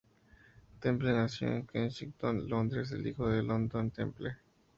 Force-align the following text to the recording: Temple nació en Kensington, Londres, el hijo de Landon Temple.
Temple 0.79 1.11
nació 1.13 1.49
en 1.49 1.67
Kensington, 1.67 2.49
Londres, 2.49 2.91
el 2.91 3.05
hijo 3.05 3.29
de 3.29 3.43
Landon 3.43 3.91
Temple. 3.91 4.35